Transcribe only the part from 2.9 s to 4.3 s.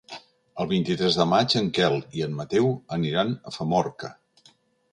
aniran a Famorca.